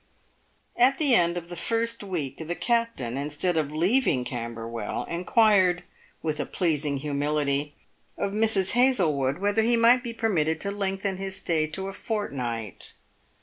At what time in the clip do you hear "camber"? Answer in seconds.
4.23-4.67